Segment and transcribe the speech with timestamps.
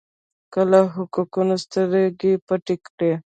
[0.53, 3.11] که له حقیقتونو سترګې پټې کړئ.